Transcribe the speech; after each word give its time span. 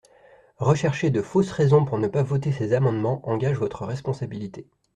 Rechercher 0.57 1.11
de 1.11 1.21
fausses 1.21 1.51
raisons 1.51 1.85
pour 1.85 1.99
ne 1.99 2.07
pas 2.07 2.23
voter 2.23 2.51
ces 2.51 2.73
amendements 2.73 3.21
engage 3.29 3.57
votre 3.59 3.85
responsabilité. 3.85 4.67